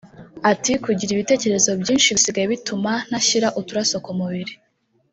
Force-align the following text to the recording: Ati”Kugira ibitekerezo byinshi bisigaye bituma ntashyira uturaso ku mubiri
Ati”Kugira 0.51 1.11
ibitekerezo 1.13 1.69
byinshi 1.81 2.13
bisigaye 2.15 2.45
bituma 2.53 2.91
ntashyira 3.07 3.47
uturaso 3.59 3.95
ku 4.05 4.11
mubiri 4.19 4.53